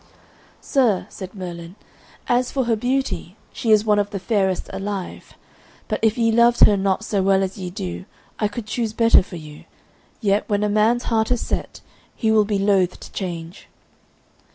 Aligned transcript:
"Sir," 0.61 1.05
said 1.09 1.35
Merlin, 1.35 1.75
"as 2.27 2.51
for 2.51 2.63
her 2.63 2.75
beauty, 2.75 3.37
she 3.53 3.69
is 3.69 3.85
one 3.85 3.99
of 3.99 4.09
the 4.09 4.17
fairest 4.17 4.67
alive, 4.73 5.35
but 5.87 5.99
if 6.01 6.17
ye 6.17 6.31
loved 6.31 6.61
her 6.65 6.75
not 6.75 7.05
so 7.05 7.21
well 7.21 7.43
as 7.43 7.59
ye 7.59 7.69
do, 7.69 8.05
I 8.39 8.47
could 8.47 8.65
choose 8.65 8.93
better 8.93 9.21
for 9.21 9.35
you. 9.37 9.65
Yet 10.19 10.49
when 10.49 10.63
a 10.63 10.69
man's 10.69 11.03
heart 11.03 11.29
is 11.29 11.41
set, 11.41 11.81
he 12.15 12.31
will 12.31 12.45
be 12.45 12.57
loath 12.57 12.99
to 12.99 13.11
change." 13.11 13.67